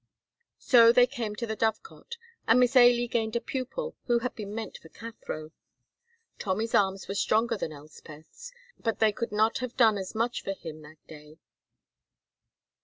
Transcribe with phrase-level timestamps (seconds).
[0.57, 2.17] So they came to the Dovecot,
[2.47, 5.51] and Miss Ailie gained a pupil who had been meant for Cathro.
[6.39, 10.53] Tommy's arms were stronger than Elspeth's, but they could not hare done as much for
[10.53, 11.37] him that day.